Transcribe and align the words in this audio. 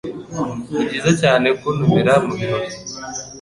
Nibyiza 0.73 1.11
cyane 1.21 1.47
kuntumira 1.59 2.13
mubirori. 2.25 2.75